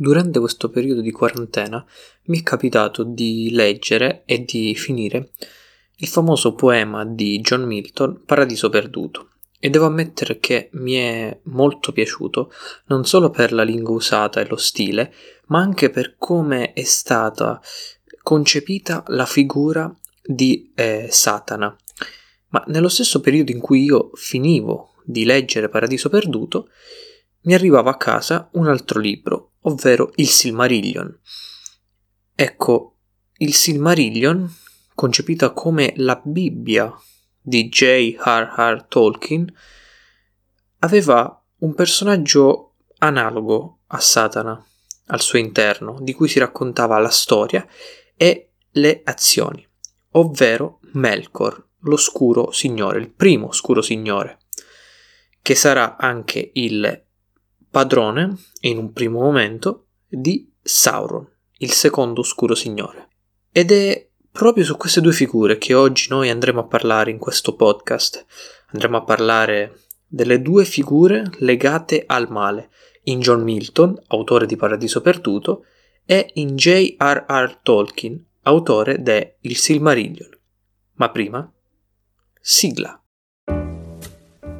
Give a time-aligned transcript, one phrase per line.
[0.00, 1.84] Durante questo periodo di quarantena
[2.24, 5.32] mi è capitato di leggere e di finire
[5.96, 11.92] il famoso poema di John Milton Paradiso perduto e devo ammettere che mi è molto
[11.92, 12.50] piaciuto
[12.86, 15.12] non solo per la lingua usata e lo stile,
[15.48, 17.60] ma anche per come è stata
[18.22, 19.94] concepita la figura
[20.24, 21.76] di eh, Satana.
[22.48, 26.70] Ma nello stesso periodo in cui io finivo di leggere Paradiso perduto,
[27.42, 31.18] mi arrivava a casa un altro libro ovvero il Silmarillion.
[32.34, 32.96] Ecco,
[33.38, 34.48] il Silmarillion,
[34.94, 36.94] concepita come la Bibbia
[37.40, 38.86] di J.R.R.
[38.88, 39.52] Tolkien,
[40.80, 44.64] aveva un personaggio analogo a Satana
[45.06, 47.66] al suo interno, di cui si raccontava la storia
[48.16, 49.66] e le azioni,
[50.12, 54.38] ovvero Melkor, l'oscuro signore, il primo oscuro signore,
[55.42, 57.04] che sarà anche il
[57.70, 61.26] padrone, in un primo momento, di Sauron,
[61.58, 63.08] il secondo oscuro signore.
[63.52, 67.54] Ed è proprio su queste due figure che oggi noi andremo a parlare in questo
[67.54, 68.24] podcast.
[68.72, 72.70] Andremo a parlare delle due figure legate al male
[73.04, 75.64] in John Milton, autore di Paradiso Perduto,
[76.04, 77.60] e in J.R.R.
[77.62, 80.28] Tolkien, autore de Il Silmarillion.
[80.94, 81.50] Ma prima,
[82.40, 83.00] sigla.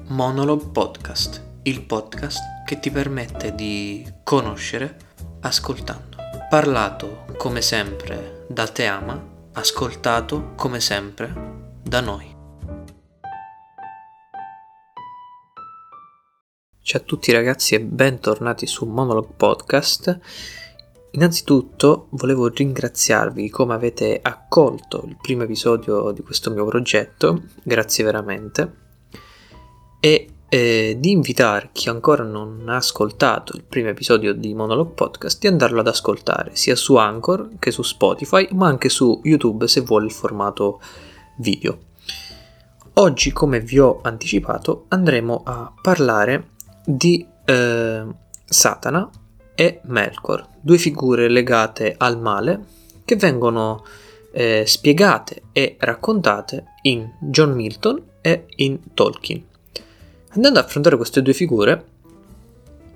[0.09, 4.97] Monologue Podcast, il podcast che ti permette di conoscere
[5.41, 6.17] ascoltando.
[6.49, 11.33] Parlato come sempre da Teama, ascoltato come sempre
[11.83, 12.39] da noi.
[16.83, 20.19] Ciao a tutti ragazzi e bentornati su Monologue Podcast.
[21.13, 28.73] Innanzitutto volevo ringraziarvi come avete accolto il primo episodio di questo mio progetto, grazie veramente.
[30.01, 35.39] E e di invitare chi ancora non ha ascoltato il primo episodio di Monologue Podcast
[35.39, 39.83] di andarlo ad ascoltare sia su Anchor che su Spotify, ma anche su YouTube se
[39.83, 40.81] vuole il formato
[41.37, 41.79] video.
[42.95, 46.49] Oggi, come vi ho anticipato, andremo a parlare
[46.85, 48.05] di eh,
[48.45, 49.09] Satana
[49.55, 52.65] e Melkor, due figure legate al male
[53.05, 53.85] che vengono
[54.33, 59.50] eh, spiegate e raccontate in John Milton e in Tolkien.
[60.33, 61.85] Andando ad affrontare queste due figure,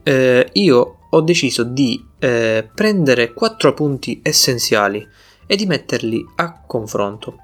[0.05, 5.07] eh, io ho deciso di eh, prendere quattro punti essenziali
[5.47, 7.39] e di metterli a confronto.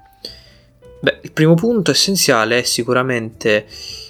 [1.01, 3.65] Beh, il primo punto essenziale è sicuramente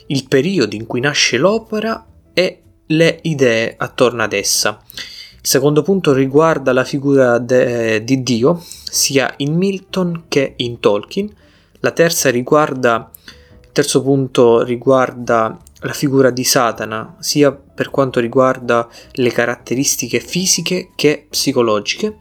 [0.08, 4.80] il periodo in cui nasce l'opera e le idee attorno ad essa.
[4.94, 11.34] Il secondo punto riguarda la figura de- di Dio, sia in Milton che in Tolkien.
[11.80, 13.10] La terza riguarda,
[13.62, 20.92] il terzo punto riguarda la figura di Satana, sia per quanto riguarda le caratteristiche fisiche
[20.96, 22.18] che psicologiche,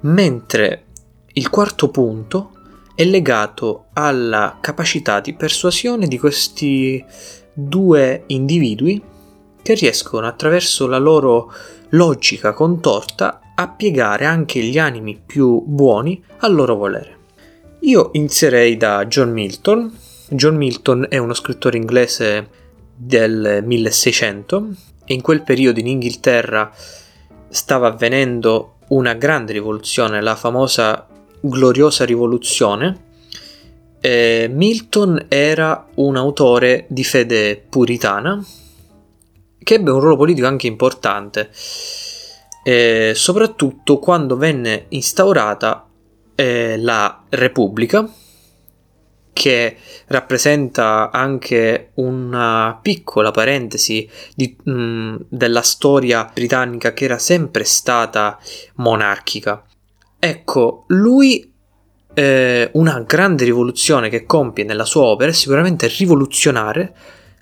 [0.00, 0.84] mentre
[1.32, 2.52] il quarto punto
[2.94, 7.04] è legato alla capacità di persuasione di questi
[7.52, 9.00] due individui
[9.62, 11.52] che riescono attraverso la loro
[11.90, 17.16] logica contorta a piegare anche gli animi più buoni al loro volere.
[17.80, 19.96] Io inizierei da John Milton.
[20.28, 22.48] John Milton è uno scrittore inglese
[22.98, 24.68] del 1600
[25.04, 26.70] e in quel periodo in Inghilterra
[27.48, 31.06] stava avvenendo una grande rivoluzione, la famosa
[31.40, 33.06] gloriosa rivoluzione.
[34.00, 38.44] Eh, Milton era un autore di fede puritana
[39.62, 41.50] che ebbe un ruolo politico anche importante,
[42.64, 45.86] eh, soprattutto quando venne instaurata
[46.34, 48.08] eh, la Repubblica
[49.38, 49.76] che
[50.06, 58.36] rappresenta anche una piccola parentesi di, mh, mm, della storia britannica che era sempre stata
[58.74, 59.64] monarchica.
[60.18, 61.52] Ecco, lui
[62.14, 66.92] eh, una grande rivoluzione che compie nella sua opera è sicuramente rivoluzionare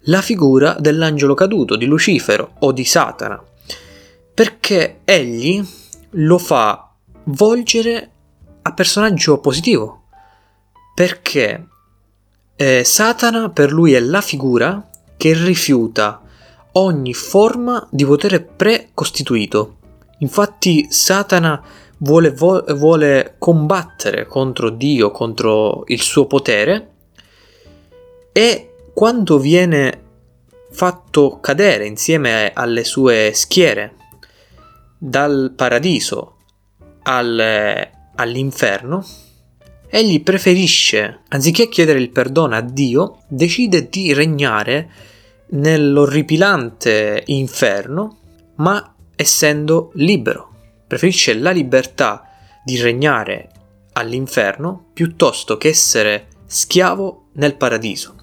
[0.08, 3.42] la figura dell'angelo caduto, di Lucifero o di Satana,
[4.34, 5.66] perché egli
[6.10, 6.92] lo fa
[7.24, 8.10] volgere
[8.60, 10.08] a personaggio positivo,
[10.94, 11.68] perché
[12.56, 16.22] eh, Satana per lui è la figura che rifiuta
[16.72, 19.76] ogni forma di potere precostituito.
[20.18, 21.62] Infatti Satana
[21.98, 26.90] vuole, vuole combattere contro Dio, contro il suo potere
[28.32, 30.02] e quando viene
[30.70, 33.94] fatto cadere insieme alle sue schiere
[34.98, 36.36] dal paradiso
[37.02, 39.04] al, all'inferno,
[39.88, 44.90] egli preferisce, anziché chiedere il perdono a Dio, decide di regnare
[45.48, 48.18] nell'orripilante inferno,
[48.56, 50.50] ma essendo libero,
[50.86, 52.28] preferisce la libertà
[52.64, 53.50] di regnare
[53.92, 58.14] all'inferno piuttosto che essere schiavo nel paradiso.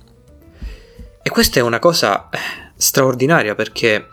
[1.22, 2.38] E questa è una cosa eh,
[2.76, 4.08] straordinaria perché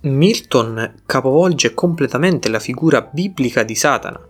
[0.00, 4.20] Milton capovolge completamente la figura biblica di Satana,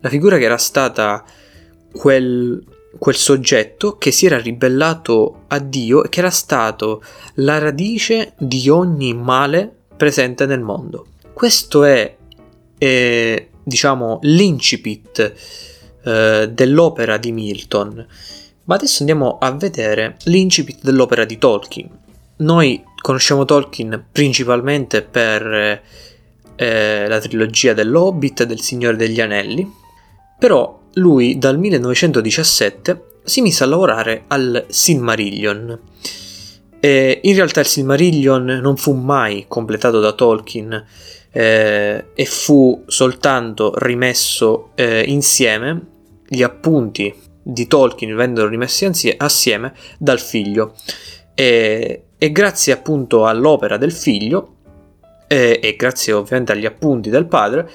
[0.00, 1.24] la figura che era stata
[1.94, 2.62] quel,
[2.98, 7.02] quel soggetto che si era ribellato a Dio e che era stato
[7.34, 11.06] la radice di ogni male presente nel mondo.
[11.32, 12.16] Questo è,
[12.76, 15.34] è diciamo, l'incipit
[16.04, 18.06] eh, dell'opera di Milton.
[18.64, 21.88] Ma adesso andiamo a vedere l'incipit dell'opera di Tolkien.
[22.36, 25.82] Noi conosciamo Tolkien principalmente per
[26.56, 29.70] eh, la trilogia dell'Hobbit e del Signore degli Anelli,
[30.38, 35.78] però lui dal 1917 si mise a lavorare al Silmarillion.
[36.80, 40.84] E in realtà il Silmarillion non fu mai completato da Tolkien
[41.32, 45.80] eh, e fu soltanto rimesso eh, insieme,
[46.28, 50.74] gli appunti di Tolkien vennero rimessi assieme dal figlio.
[51.34, 54.54] E, e grazie appunto all'opera del figlio
[55.26, 57.70] e, e grazie ovviamente agli appunti del padre,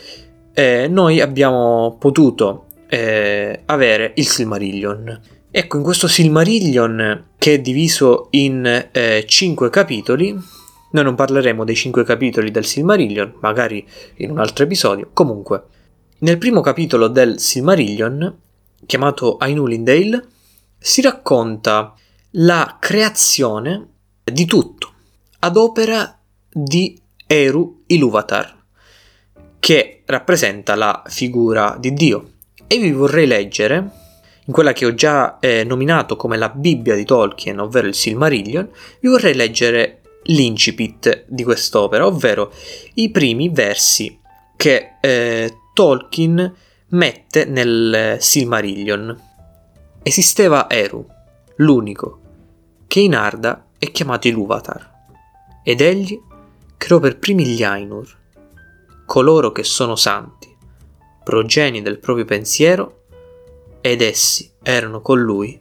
[0.54, 5.22] eh, noi abbiamo potuto eh, avere il Silmarillion.
[5.52, 10.38] Ecco, in questo Silmarillion che è diviso in eh, 5 capitoli,
[10.92, 13.88] noi non parleremo dei 5 capitoli del Silmarillion, magari
[14.18, 15.64] in un altro episodio, comunque.
[16.20, 18.38] Nel primo capitolo del Silmarillion,
[18.86, 20.26] chiamato Ainulindale,
[20.78, 21.94] si racconta
[22.32, 23.88] la creazione
[24.24, 24.92] di tutto
[25.40, 26.20] ad opera
[26.52, 28.58] di Eru Iluvatar,
[29.60, 32.32] che rappresenta la figura di Dio
[32.71, 33.89] e vi vorrei leggere
[34.45, 38.69] in quella che ho già eh, nominato come la Bibbia di Tolkien, ovvero il Silmarillion,
[39.00, 42.51] vi vorrei leggere l'incipit di quest'opera, ovvero
[42.95, 44.19] i primi versi
[44.56, 46.54] che eh, Tolkien
[46.89, 49.19] mette nel Silmarillion.
[50.04, 51.04] Esisteva Eru,
[51.56, 52.19] l'unico,
[52.88, 54.92] che in Arda è chiamato Iluvatar,
[55.63, 56.19] ed egli
[56.77, 58.16] creò per primi gli Ainur,
[59.06, 60.49] coloro che sono santi
[61.24, 63.04] progenie del proprio pensiero,
[63.81, 65.60] ed essi erano con lui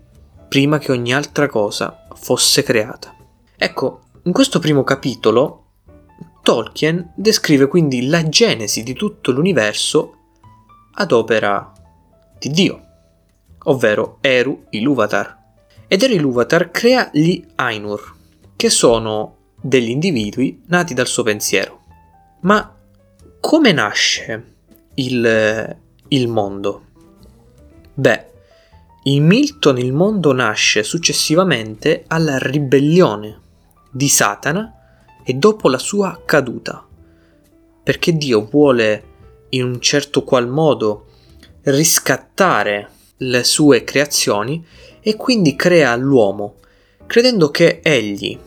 [0.48, 3.14] prima che ogni altra cosa fosse creata.
[3.56, 5.64] Ecco, in questo primo capitolo
[6.42, 10.16] Tolkien descrive quindi la genesi di tutto l'universo
[10.94, 11.72] ad opera
[12.38, 12.80] di Dio,
[13.64, 15.36] ovvero Eru Iluvatar.
[15.86, 18.14] Ed Eru Iluvatar crea gli Ainur,
[18.56, 21.82] che sono degli individui nati dal suo pensiero.
[22.40, 22.74] Ma
[23.40, 24.54] come nasce
[24.98, 25.76] il,
[26.08, 26.84] il mondo?
[27.94, 28.26] Beh,
[29.04, 33.40] in Milton il mondo nasce successivamente alla ribellione
[33.90, 34.74] di Satana
[35.24, 36.86] e dopo la sua caduta,
[37.82, 39.04] perché Dio vuole
[39.50, 41.06] in un certo qual modo
[41.62, 44.64] riscattare le sue creazioni
[45.00, 46.56] e quindi crea l'uomo,
[47.06, 48.38] credendo che egli,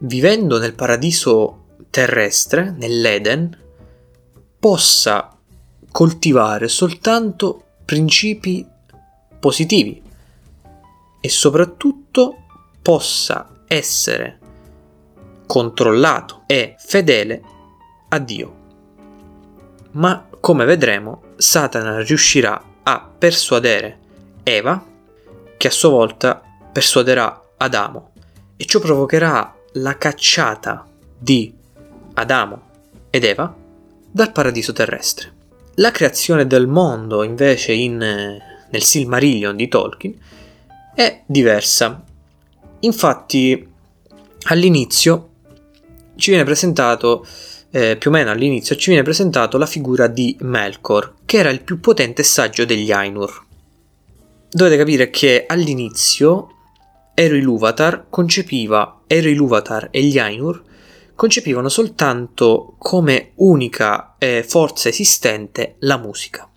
[0.00, 3.64] vivendo nel paradiso terrestre, nell'Eden,
[4.58, 5.35] possa
[5.96, 8.68] coltivare soltanto principi
[9.40, 10.02] positivi
[11.22, 12.36] e soprattutto
[12.82, 14.38] possa essere
[15.46, 17.42] controllato e fedele
[18.10, 18.56] a Dio.
[19.92, 23.98] Ma come vedremo, Satana riuscirà a persuadere
[24.42, 24.84] Eva,
[25.56, 28.10] che a sua volta persuaderà Adamo,
[28.58, 30.86] e ciò provocherà la cacciata
[31.18, 31.54] di
[32.12, 32.62] Adamo
[33.08, 33.56] ed Eva
[34.10, 35.35] dal paradiso terrestre.
[35.78, 40.14] La creazione del mondo, invece, in, nel Silmarillion di Tolkien
[40.94, 42.02] è diversa.
[42.80, 43.68] Infatti,
[44.44, 45.28] all'inizio
[46.16, 47.26] ci viene presentato,
[47.70, 51.60] eh, più o meno all'inizio, ci viene presentato la figura di Melkor, che era il
[51.60, 53.44] più potente saggio degli Ainur.
[54.48, 56.52] Dovete capire che all'inizio
[57.12, 60.62] Eru Iluvatar concepiva Eru Iluvatar e gli Ainur
[61.16, 66.48] concepivano soltanto come unica eh, forza esistente la musica.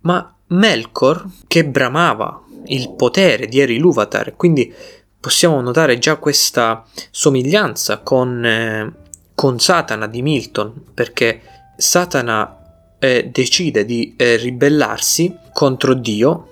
[0.00, 4.72] Ma Melkor, che bramava il potere di Eri Luvatar, quindi
[5.18, 8.92] possiamo notare già questa somiglianza con, eh,
[9.34, 11.40] con Satana di Milton, perché
[11.76, 16.50] Satana eh, decide di eh, ribellarsi contro Dio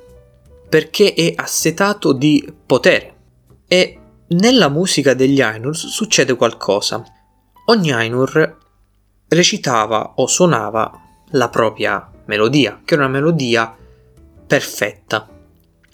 [0.69, 3.15] perché è assetato di potere.
[3.69, 7.05] E nella musica degli Ainur succede qualcosa.
[7.67, 8.59] Ogni Ainur
[9.29, 11.01] recitava o suonava
[11.31, 13.75] la propria melodia, che era una melodia
[14.47, 15.29] perfetta,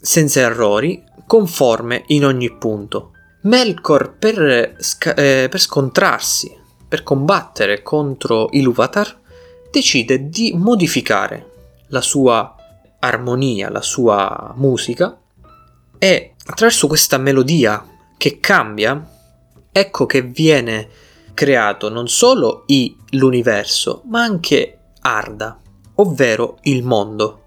[0.01, 3.13] senza errori, conforme in ogni punto.
[3.43, 6.57] Melkor per, sca- eh, per scontrarsi,
[6.89, 9.21] per combattere contro Iluvatar,
[9.71, 11.51] decide di modificare
[11.89, 12.57] la sua
[13.01, 15.17] armonia, la sua musica
[15.99, 19.07] e attraverso questa melodia che cambia,
[19.71, 20.89] ecco che viene
[21.39, 25.57] creato non solo I, l'universo, ma anche Arda,
[25.95, 27.43] ovvero il mondo.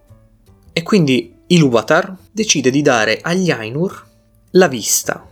[0.71, 4.07] E quindi Iluvatar decide di dare agli Ainur
[4.51, 5.27] la vista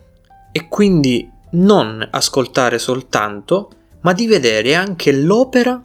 [0.51, 3.69] e quindi non ascoltare soltanto,
[4.01, 5.81] ma di vedere anche l'opera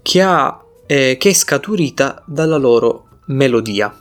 [0.00, 3.94] che, ha, eh, che è scaturita dalla loro melodia.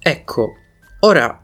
[0.00, 0.54] Ecco,
[0.98, 1.40] ora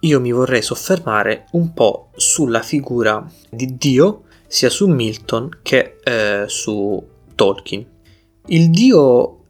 [0.00, 6.44] io mi vorrei soffermare un po' sulla figura di Dio, sia su Milton che eh,
[6.48, 7.00] su
[7.36, 7.86] Tolkien.
[8.46, 9.44] Il Dio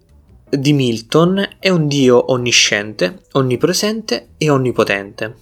[0.50, 5.34] di Milton è un Dio onnisciente, onnipresente e onnipotente.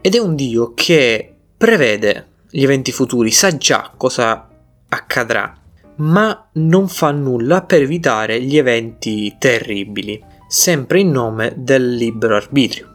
[0.00, 4.48] Ed è un Dio che prevede gli eventi futuri, sa già cosa
[4.88, 5.58] accadrà,
[5.96, 12.94] ma non fa nulla per evitare gli eventi terribili, sempre in nome del libero arbitrio.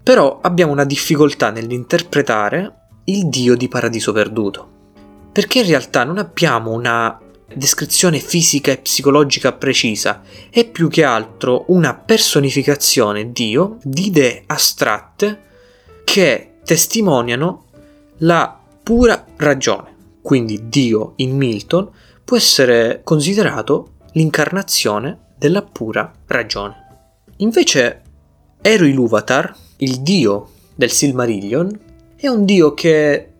[0.00, 4.73] Però abbiamo una difficoltà nell'interpretare il Dio di Paradiso Perduto,
[5.34, 7.20] perché in realtà non abbiamo una
[7.52, 15.42] descrizione fisica e psicologica precisa, è più che altro una personificazione Dio di idee astratte
[16.04, 17.64] che testimoniano
[18.18, 19.96] la pura ragione.
[20.22, 21.90] Quindi Dio in Milton
[22.22, 26.76] può essere considerato l'incarnazione della pura ragione.
[27.38, 28.02] Invece
[28.62, 31.80] Eru Iluvatar, il dio del Silmarillion,
[32.14, 33.33] è un dio che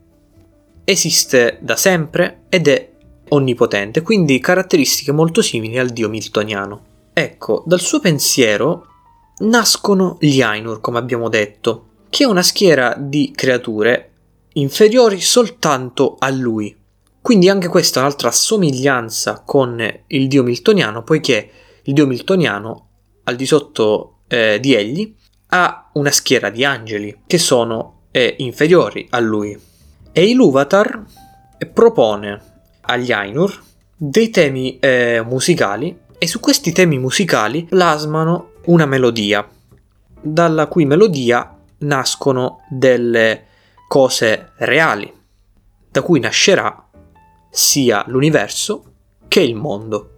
[0.85, 2.93] esiste da sempre ed è
[3.29, 6.93] onnipotente, quindi caratteristiche molto simili al dio miltoniano.
[7.13, 8.87] Ecco, dal suo pensiero
[9.39, 14.11] nascono gli Ainur, come abbiamo detto, che è una schiera di creature
[14.55, 16.77] inferiori soltanto a lui.
[17.21, 21.51] Quindi anche questa è un'altra somiglianza con il dio miltoniano, poiché
[21.83, 22.89] il dio miltoniano,
[23.25, 25.15] al di sotto eh, di egli,
[25.49, 29.59] ha una schiera di angeli che sono eh, inferiori a lui.
[30.17, 31.03] E Iluvatar
[31.73, 32.41] propone
[32.83, 33.61] agli Ainur
[33.97, 39.45] dei temi eh, musicali e su questi temi musicali plasmano una melodia,
[40.21, 43.47] dalla cui melodia nascono delle
[43.89, 45.13] cose reali,
[45.91, 46.91] da cui nascerà
[47.51, 48.85] sia l'universo
[49.27, 50.11] che il mondo.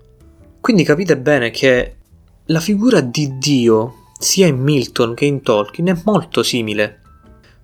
[0.60, 1.96] Quindi capite bene che
[2.44, 7.00] la figura di Dio, sia in Milton che in Tolkien, è molto simile.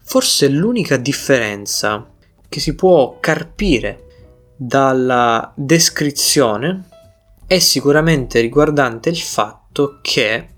[0.02, 2.06] Forse l'unica differenza
[2.52, 6.84] che si può carpire dalla descrizione
[7.46, 10.48] è sicuramente riguardante il fatto che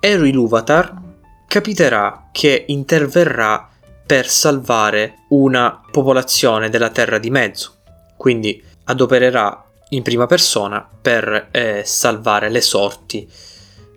[0.00, 1.00] Eru Iluvatar
[1.46, 3.68] capiterà che interverrà
[4.04, 7.76] per salvare una popolazione della Terra di Mezzo,
[8.16, 13.30] quindi adopererà in prima persona per eh, salvare le sorti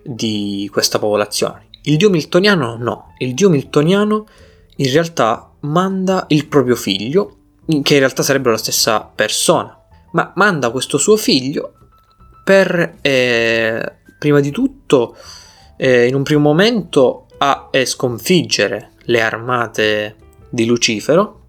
[0.04, 1.66] di questa popolazione.
[1.82, 4.28] Il dio miltoniano no, il dio miltoniano
[4.76, 7.37] in realtà manda il proprio figlio
[7.82, 9.78] che in realtà sarebbero la stessa persona,
[10.12, 11.74] ma manda questo suo figlio
[12.42, 15.16] per, eh, prima di tutto,
[15.76, 20.16] eh, in un primo momento, a eh, sconfiggere le armate
[20.48, 21.40] di Lucifero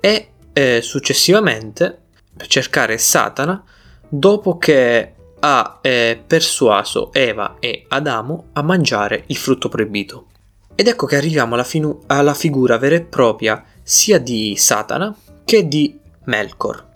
[0.00, 1.98] e eh, successivamente
[2.36, 3.62] per cercare Satana
[4.08, 10.26] dopo che ha eh, persuaso Eva e Adamo a mangiare il frutto proibito.
[10.74, 15.14] Ed ecco che arriviamo alla, finu- alla figura vera e propria sia di Satana
[15.44, 16.90] che di Melkor.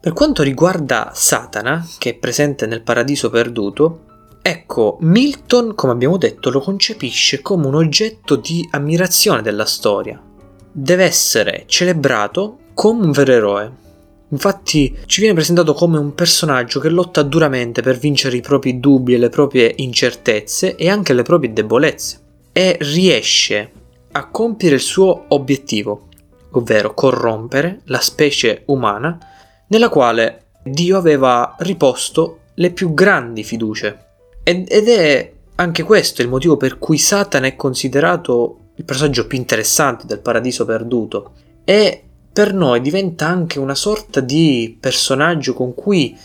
[0.00, 4.04] Per quanto riguarda Satana, che è presente nel paradiso perduto,
[4.40, 10.22] ecco, Milton, come abbiamo detto, lo concepisce come un oggetto di ammirazione della storia.
[10.70, 13.72] Deve essere celebrato come un vero eroe.
[14.30, 19.14] Infatti ci viene presentato come un personaggio che lotta duramente per vincere i propri dubbi
[19.14, 22.20] e le proprie incertezze e anche le proprie debolezze
[22.52, 23.72] e riesce
[24.12, 26.07] a compiere il suo obiettivo,
[26.52, 29.18] ovvero corrompere la specie umana
[29.68, 34.06] nella quale Dio aveva riposto le più grandi fiducie.
[34.42, 40.06] Ed, è anche questo il motivo per cui Satana è considerato il personaggio più interessante
[40.06, 41.32] del paradiso perduto
[41.64, 42.02] e
[42.32, 46.16] per noi diventa anche una sorta di personaggio con cui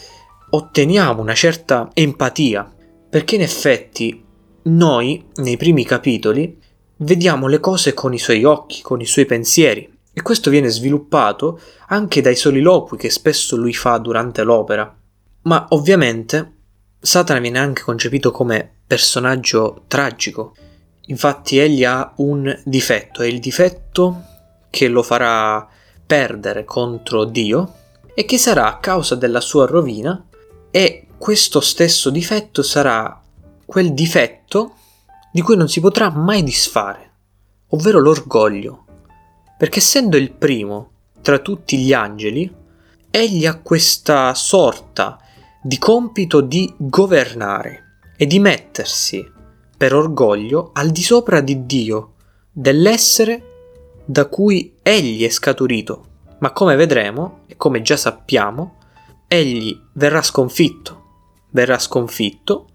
[0.52, 2.72] otteniamo una certa empatia,
[3.10, 4.24] perché in effetti
[4.64, 6.60] noi nei primi capitoli
[6.98, 11.60] vediamo le cose con i suoi occhi, con i suoi pensieri, e questo viene sviluppato
[11.88, 14.96] anche dai soliloqui che spesso lui fa durante l'opera.
[15.44, 16.58] Ma ovviamente
[17.00, 20.56] Satana viene anche concepito come personaggio tragico.
[21.08, 24.24] Infatti egli ha un difetto, è il difetto
[24.70, 25.68] che lo farà
[26.06, 27.74] perdere contro Dio
[28.14, 30.24] e che sarà a causa della sua rovina
[30.70, 33.22] e questo stesso difetto sarà
[33.66, 34.76] quel difetto
[35.32, 37.12] di cui non si potrà mai disfare,
[37.70, 38.83] ovvero l'orgoglio,
[39.64, 40.92] perché essendo il primo
[41.22, 42.54] tra tutti gli angeli,
[43.10, 45.18] egli ha questa sorta
[45.62, 49.26] di compito di governare e di mettersi
[49.78, 52.16] per orgoglio al di sopra di Dio,
[52.52, 56.08] dell'essere da cui egli è scaturito.
[56.40, 58.80] Ma come vedremo, e come già sappiamo,
[59.30, 61.04] egli verrà sconfitto.
[61.52, 62.68] Verrà sconfitto,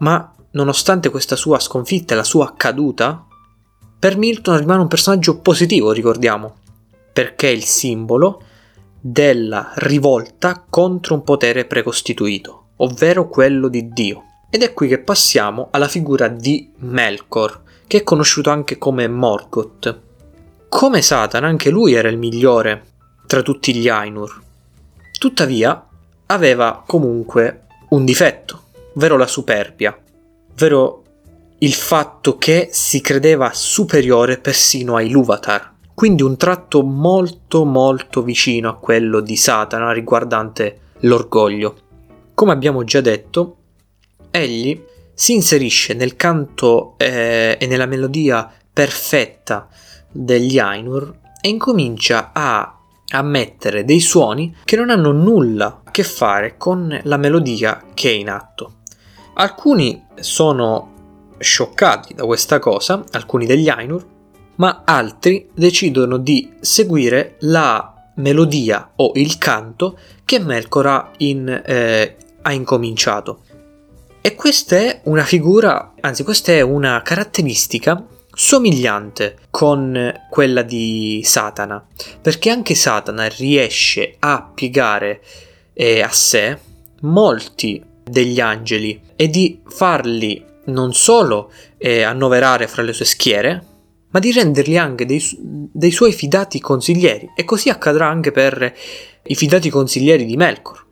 [0.00, 3.24] ma nonostante questa sua sconfitta e la sua caduta,
[3.98, 6.56] per Milton rimane un personaggio positivo, ricordiamo,
[7.12, 8.42] perché è il simbolo
[9.00, 14.22] della rivolta contro un potere precostituito, ovvero quello di Dio.
[14.50, 20.00] Ed è qui che passiamo alla figura di Melkor, che è conosciuto anche come Morgoth.
[20.68, 22.84] Come Satana, anche lui era il migliore
[23.26, 24.42] tra tutti gli Ainur.
[25.18, 25.86] Tuttavia,
[26.26, 29.96] aveva comunque un difetto, ovvero la superbia,
[30.52, 31.02] ovvero
[31.58, 35.74] il fatto che si credeva superiore persino ai Luvatar.
[35.94, 41.76] Quindi un tratto molto molto vicino a quello di Satana riguardante l'orgoglio.
[42.34, 43.56] Come abbiamo già detto,
[44.30, 44.78] egli
[45.14, 49.68] si inserisce nel canto eh, e nella melodia perfetta
[50.12, 56.02] degli Ainur e incomincia a, a mettere dei suoni che non hanno nulla a che
[56.02, 58.74] fare con la melodia che è in atto.
[59.36, 60.95] Alcuni sono
[61.38, 64.04] scioccati da questa cosa, alcuni degli Ainur,
[64.56, 72.16] ma altri decidono di seguire la melodia o il canto che Melkor ha, in, eh,
[72.42, 73.40] ha incominciato.
[74.20, 81.84] E questa è una figura, anzi questa è una caratteristica somigliante con quella di Satana,
[82.20, 85.22] perché anche Satana riesce a piegare
[85.72, 86.58] eh, a sé
[87.02, 93.64] molti degli angeli e di farli non solo eh, annoverare fra le sue schiere,
[94.10, 97.32] ma di renderli anche dei, dei suoi fidati consiglieri.
[97.36, 98.74] E così accadrà anche per
[99.24, 100.84] i fidati consiglieri di Melkor.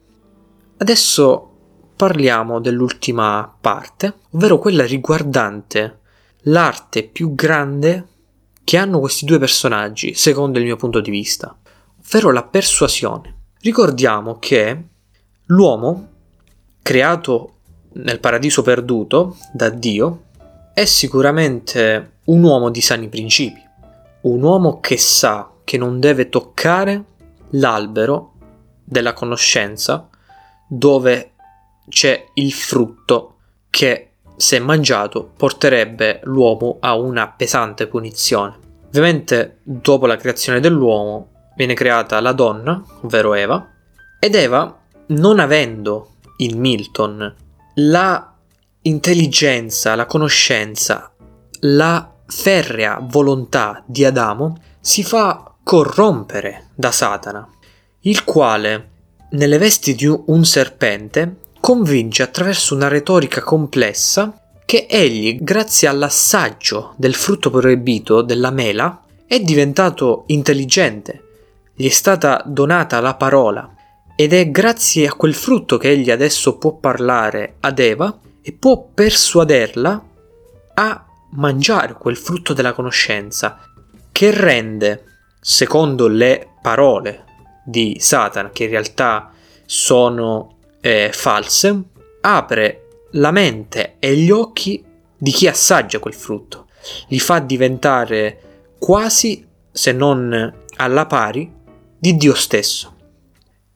[0.78, 1.50] Adesso
[1.96, 6.00] parliamo dell'ultima parte, ovvero quella riguardante
[6.46, 8.08] l'arte più grande
[8.64, 11.56] che hanno questi due personaggi, secondo il mio punto di vista,
[12.04, 13.42] ovvero la persuasione.
[13.60, 14.84] Ricordiamo che
[15.46, 16.08] l'uomo,
[16.82, 17.53] creato
[17.94, 20.22] nel paradiso perduto da Dio,
[20.72, 23.62] è sicuramente un uomo di sani principi,
[24.22, 27.04] un uomo che sa che non deve toccare
[27.50, 28.32] l'albero
[28.84, 30.08] della conoscenza
[30.66, 31.32] dove
[31.88, 33.36] c'è il frutto
[33.70, 38.58] che se mangiato porterebbe l'uomo a una pesante punizione.
[38.88, 43.68] Ovviamente dopo la creazione dell'uomo viene creata la donna, ovvero Eva,
[44.18, 44.76] ed Eva,
[45.06, 47.34] non avendo in Milton
[47.74, 48.32] la
[48.82, 51.12] intelligenza, la conoscenza,
[51.60, 57.48] la ferrea volontà di Adamo, si fa corrompere da Satana,
[58.00, 58.90] il quale,
[59.30, 67.14] nelle vesti di un serpente, convince attraverso una retorica complessa che egli, grazie all'assaggio del
[67.14, 71.22] frutto proibito della mela, è diventato intelligente,
[71.74, 73.73] gli è stata donata la parola
[74.16, 78.88] ed è grazie a quel frutto che egli adesso può parlare ad Eva e può
[78.94, 80.04] persuaderla
[80.74, 83.58] a mangiare quel frutto della conoscenza
[84.12, 85.04] che rende,
[85.40, 87.24] secondo le parole
[87.64, 89.32] di Satana, che in realtà
[89.64, 91.82] sono eh, false,
[92.20, 94.84] apre la mente e gli occhi
[95.16, 96.66] di chi assaggia quel frutto,
[97.08, 101.50] li fa diventare quasi, se non alla pari,
[101.98, 102.93] di Dio stesso.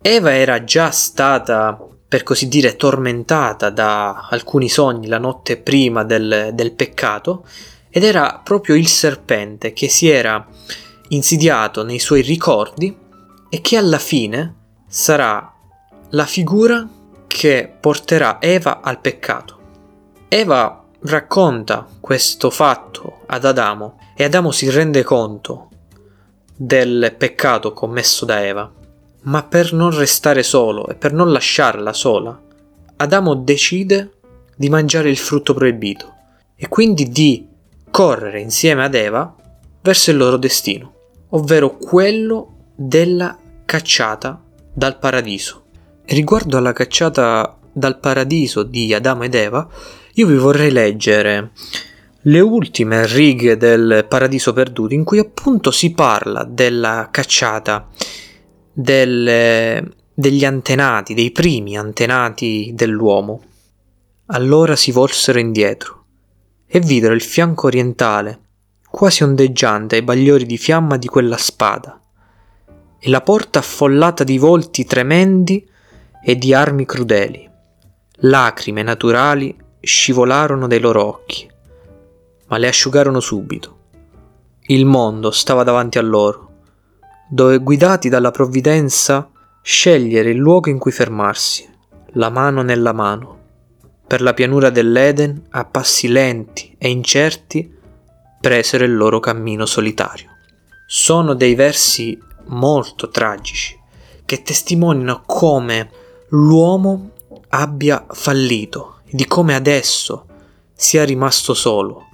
[0.00, 6.50] Eva era già stata, per così dire, tormentata da alcuni sogni la notte prima del,
[6.54, 7.44] del peccato
[7.90, 10.46] ed era proprio il serpente che si era
[11.08, 12.96] insidiato nei suoi ricordi
[13.48, 14.54] e che alla fine
[14.86, 15.52] sarà
[16.10, 16.86] la figura
[17.26, 19.58] che porterà Eva al peccato.
[20.28, 25.68] Eva racconta questo fatto ad Adamo e Adamo si rende conto
[26.54, 28.77] del peccato commesso da Eva.
[29.28, 32.40] Ma per non restare solo e per non lasciarla sola,
[32.96, 34.12] Adamo decide
[34.56, 36.14] di mangiare il frutto proibito
[36.56, 37.46] e quindi di
[37.90, 39.34] correre insieme ad Eva
[39.82, 40.94] verso il loro destino,
[41.30, 43.36] ovvero quello della
[43.66, 45.64] cacciata dal paradiso.
[46.06, 49.68] Riguardo alla cacciata dal paradiso di Adamo ed Eva,
[50.14, 51.50] io vi vorrei leggere
[52.22, 57.88] le ultime righe del Paradiso perduto in cui appunto si parla della cacciata,
[58.80, 63.42] del, degli antenati, dei primi antenati dell'uomo.
[64.26, 66.04] Allora si volsero indietro
[66.64, 68.40] e videro il fianco orientale,
[68.88, 72.00] quasi ondeggiante ai bagliori di fiamma di quella spada,
[73.00, 75.68] e la porta affollata di volti tremendi
[76.22, 77.50] e di armi crudeli.
[78.20, 81.50] Lacrime naturali scivolarono dai loro occhi,
[82.46, 83.76] ma le asciugarono subito.
[84.66, 86.47] Il mondo stava davanti a loro,
[87.28, 89.30] dove guidati dalla provvidenza
[89.62, 91.68] scegliere il luogo in cui fermarsi,
[92.12, 93.36] la mano nella mano.
[94.06, 97.76] Per la pianura dell'Eden, a passi lenti e incerti,
[98.40, 100.30] presero il loro cammino solitario.
[100.86, 103.78] Sono dei versi molto tragici
[104.24, 105.90] che testimoniano come
[106.28, 107.10] l'uomo
[107.50, 110.26] abbia fallito di come adesso
[110.74, 112.08] sia rimasto solo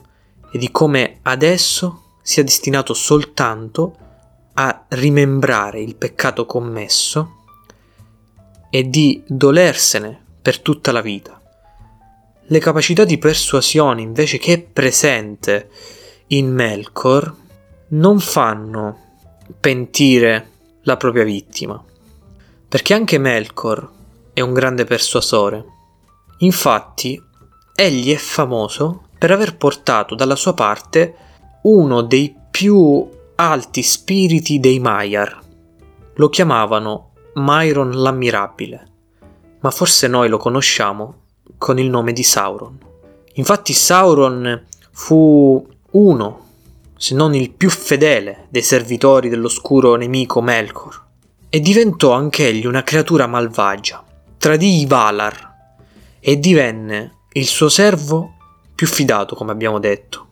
[0.53, 3.97] e di come adesso sia destinato soltanto
[4.55, 7.43] a rimembrare il peccato commesso
[8.71, 11.41] e di dolersene per tutta la vita.
[12.47, 15.71] Le capacità di persuasione invece che è presente
[16.29, 17.35] in Melkor
[17.89, 18.99] non fanno
[19.59, 20.51] pentire
[20.83, 21.83] la propria vittima,
[22.69, 23.91] perché anche Melkor
[24.33, 25.65] è un grande persuasore.
[26.39, 27.21] Infatti,
[27.75, 31.15] egli è famoso per aver portato dalla sua parte
[31.63, 35.41] uno dei più alti spiriti dei Maiar.
[36.15, 38.87] Lo chiamavano Myron l'ammirabile,
[39.61, 41.23] ma forse noi lo conosciamo
[41.59, 42.79] con il nome di Sauron.
[43.35, 46.47] Infatti Sauron fu uno,
[46.97, 51.03] se non il più fedele, dei servitori dell'oscuro nemico Melkor,
[51.49, 54.05] e diventò anch'egli una creatura malvagia.
[54.39, 55.53] Tradì i Valar
[56.21, 58.35] e divenne il suo servo
[58.75, 60.29] più fidato, come abbiamo detto.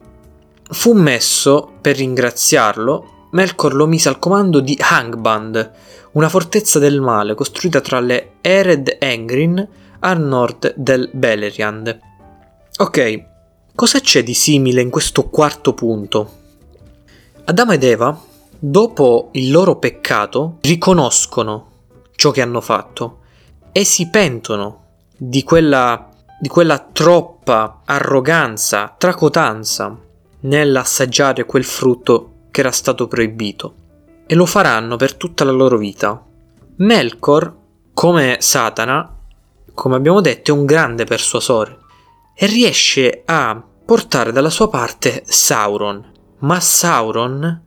[0.72, 5.70] Fu messo, per ringraziarlo, Melkor lo mise al comando di Hangband,
[6.12, 9.68] una fortezza del male costruita tra le Ered Engrin
[10.00, 11.98] a nord del Beleriand.
[12.78, 13.24] Ok,
[13.74, 16.32] cosa c'è di simile in questo quarto punto?
[17.44, 18.18] Adamo ed Eva,
[18.58, 21.68] dopo il loro peccato, riconoscono
[22.16, 23.18] ciò che hanno fatto
[23.72, 24.84] e si pentono
[25.18, 26.08] di quella,
[26.40, 30.10] di quella troppa arroganza, tracotanza
[30.42, 33.74] nell'assaggiare quel frutto che era stato proibito
[34.26, 36.24] e lo faranno per tutta la loro vita.
[36.76, 37.56] Melkor,
[37.92, 39.18] come Satana,
[39.74, 41.78] come abbiamo detto, è un grande persuasore
[42.34, 47.62] e riesce a portare dalla sua parte Sauron, ma Sauron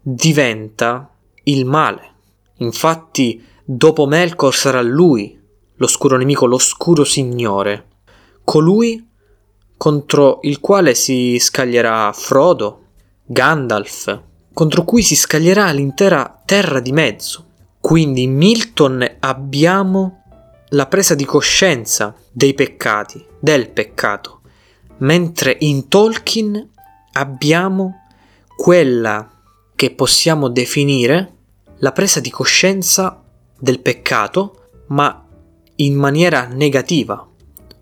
[0.00, 1.10] diventa
[1.44, 2.14] il male.
[2.58, 5.38] Infatti, dopo Melkor sarà lui,
[5.76, 7.86] l'oscuro nemico, l'oscuro signore,
[8.44, 9.07] colui
[9.78, 12.82] contro il quale si scaglierà Frodo,
[13.24, 17.46] Gandalf, contro cui si scaglierà l'intera terra di mezzo.
[17.80, 20.24] Quindi in Milton abbiamo
[20.70, 24.40] la presa di coscienza dei peccati, del peccato,
[24.98, 26.70] mentre in Tolkien
[27.12, 28.08] abbiamo
[28.56, 29.30] quella
[29.76, 31.34] che possiamo definire
[31.78, 33.22] la presa di coscienza
[33.56, 35.24] del peccato, ma
[35.76, 37.24] in maniera negativa,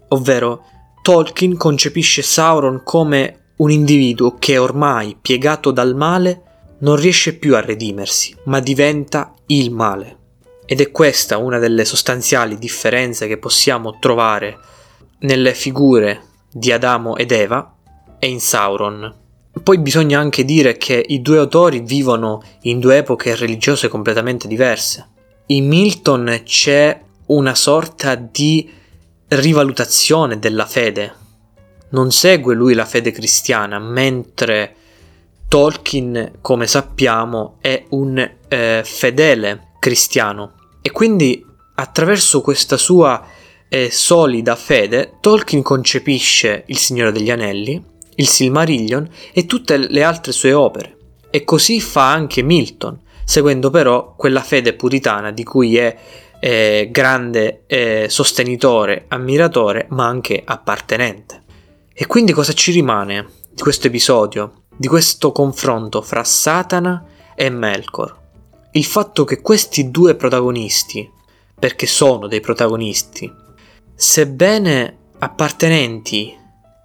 [0.09, 0.62] ovvero
[1.07, 6.42] Tolkien concepisce Sauron come un individuo che ormai, piegato dal male,
[6.81, 10.16] non riesce più a redimersi, ma diventa il male.
[10.66, 14.59] Ed è questa una delle sostanziali differenze che possiamo trovare
[15.21, 17.73] nelle figure di Adamo ed Eva
[18.19, 19.14] e in Sauron.
[19.62, 25.07] Poi bisogna anche dire che i due autori vivono in due epoche religiose completamente diverse.
[25.47, 28.69] In Milton c'è una sorta di
[29.28, 31.14] rivalutazione della fede.
[31.90, 34.74] Non segue lui la fede cristiana, mentre
[35.48, 40.54] Tolkien, come sappiamo, è un eh, fedele cristiano.
[40.82, 43.24] E quindi attraverso questa sua
[43.68, 47.82] eh, solida fede, Tolkien concepisce Il Signore degli Anelli,
[48.16, 50.96] il Silmarillion e tutte le altre sue opere.
[51.30, 55.96] E così fa anche Milton, seguendo però quella fede puritana di cui è
[56.40, 61.42] eh, grande eh, sostenitore, ammiratore, ma anche appartenente.
[61.92, 68.25] E quindi cosa ci rimane di questo episodio, di questo confronto fra Satana e Melkor?
[68.72, 71.11] Il fatto che questi due protagonisti,
[71.59, 73.33] perché sono dei protagonisti,
[73.94, 76.37] sebbene appartenenti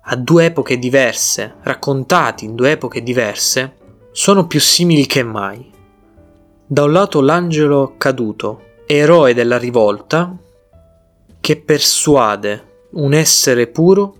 [0.04, 3.76] a due epoche diverse, raccontati in due epoche diverse,
[4.12, 5.70] sono più simili che mai.
[6.66, 10.36] Da un lato l'angelo caduto, eroe della rivolta
[11.40, 14.16] che persuade un essere puro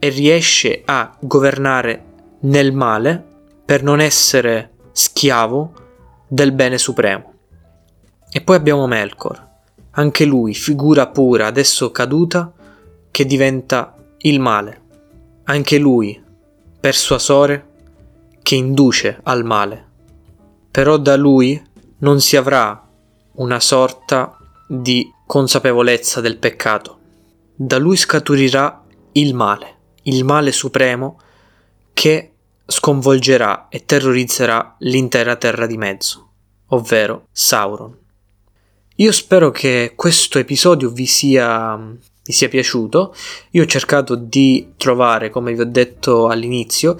[0.00, 2.04] e riesce a governare
[2.40, 3.24] nel male
[3.64, 5.72] per non essere schiavo
[6.26, 7.34] del bene supremo.
[8.28, 9.48] E poi abbiamo Melkor,
[9.92, 12.52] anche lui figura pura adesso caduta
[13.12, 14.80] che diventa il male,
[15.44, 16.20] anche lui
[16.80, 17.68] persuasore
[18.42, 19.84] che induce al male.
[20.68, 21.62] Però da lui
[21.98, 22.85] non si avrà
[23.36, 26.98] una sorta di consapevolezza del peccato.
[27.54, 31.20] Da lui scaturirà il male, il male supremo
[31.92, 32.32] che
[32.66, 36.30] sconvolgerà e terrorizzerà l'intera terra di mezzo,
[36.68, 37.96] ovvero Sauron.
[38.96, 43.14] Io spero che questo episodio vi sia, vi sia piaciuto.
[43.50, 46.98] Io ho cercato di trovare, come vi ho detto all'inizio,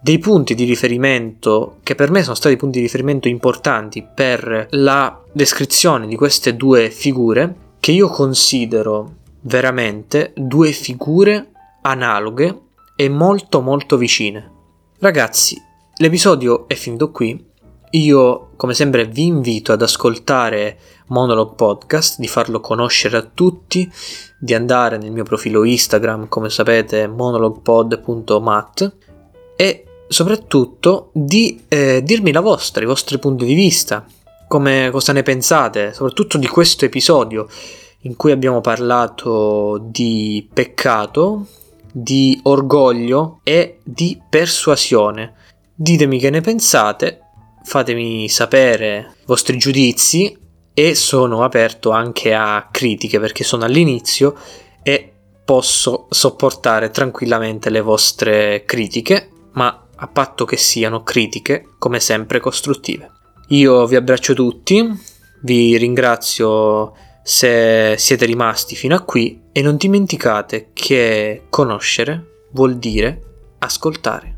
[0.00, 5.22] dei punti di riferimento che per me sono stati punti di riferimento importanti per la
[5.32, 11.50] descrizione di queste due figure che io considero veramente due figure
[11.82, 12.60] analoghe
[12.96, 14.50] e molto molto vicine.
[14.98, 15.60] Ragazzi,
[15.98, 17.44] l'episodio è finito qui.
[17.90, 20.78] Io, come sempre, vi invito ad ascoltare
[21.08, 23.90] Monologue Podcast, di farlo conoscere a tutti,
[24.38, 28.96] di andare nel mio profilo Instagram, come sapete, monologpod.mat
[29.56, 34.04] e soprattutto di eh, dirmi la vostra, i vostri punti di vista,
[34.46, 37.48] come cosa ne pensate, soprattutto di questo episodio
[38.02, 41.46] in cui abbiamo parlato di peccato,
[41.90, 45.34] di orgoglio e di persuasione.
[45.74, 47.20] Ditemi che ne pensate,
[47.64, 50.38] fatemi sapere i vostri giudizi
[50.72, 54.36] e sono aperto anche a critiche perché sono all'inizio
[54.82, 55.12] e
[55.44, 63.10] posso sopportare tranquillamente le vostre critiche, ma a patto che siano critiche, come sempre costruttive.
[63.48, 64.84] Io vi abbraccio tutti,
[65.42, 66.92] vi ringrazio
[67.22, 73.20] se siete rimasti fino a qui e non dimenticate che conoscere vuol dire
[73.58, 74.35] ascoltare.